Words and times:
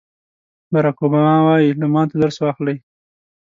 باراک 0.71 0.97
اوباما 1.01 1.35
وایي 1.45 1.69
له 1.79 1.87
ماتو 1.93 2.15
درس 2.21 2.37
واخلئ. 2.39 2.77